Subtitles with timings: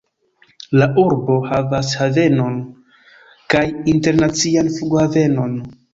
[0.79, 2.57] La urbo havas havenon
[3.55, 3.65] kaj
[3.95, 5.55] internacian flughavenon.